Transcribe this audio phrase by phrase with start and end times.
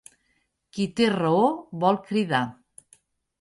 [0.77, 1.43] Qui té raó
[1.85, 2.41] vol cridar.